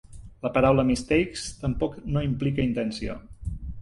[0.45, 3.19] La paraula "mistakes" tampoc no implica intenció.